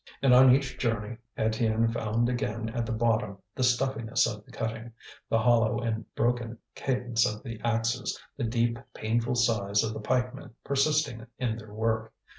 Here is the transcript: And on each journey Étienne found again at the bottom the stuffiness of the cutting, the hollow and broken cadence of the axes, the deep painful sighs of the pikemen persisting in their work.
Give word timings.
And 0.23 0.33
on 0.33 0.49
each 0.55 0.79
journey 0.79 1.17
Étienne 1.37 1.93
found 1.93 2.27
again 2.27 2.69
at 2.69 2.87
the 2.87 2.91
bottom 2.91 3.37
the 3.53 3.61
stuffiness 3.63 4.25
of 4.25 4.43
the 4.43 4.51
cutting, 4.51 4.93
the 5.29 5.37
hollow 5.37 5.79
and 5.79 6.11
broken 6.15 6.57
cadence 6.73 7.23
of 7.23 7.43
the 7.43 7.61
axes, 7.63 8.19
the 8.35 8.43
deep 8.45 8.79
painful 8.95 9.35
sighs 9.35 9.83
of 9.83 9.93
the 9.93 9.99
pikemen 10.01 10.55
persisting 10.63 11.27
in 11.37 11.55
their 11.55 11.71
work. 11.71 12.13